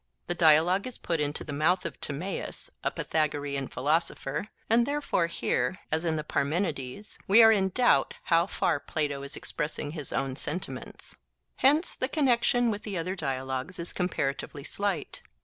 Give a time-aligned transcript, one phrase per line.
[0.25, 5.77] The dialogue is put into the mouth of Timaeus, a Pythagorean philosopher, and therefore here,
[5.91, 10.35] as in the Parmenides, we are in doubt how far Plato is expressing his own
[10.35, 11.13] sentiments.
[11.57, 15.21] Hence the connexion with the other dialogues is comparatively slight.